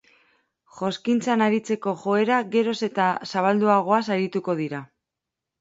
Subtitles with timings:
[0.77, 4.85] Joskintzan aritzeko joera geroz eta zabalduagoaz arituko dira.